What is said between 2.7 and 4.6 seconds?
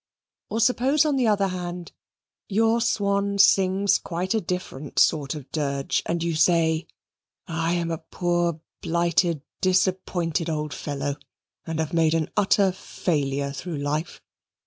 swan sings quite a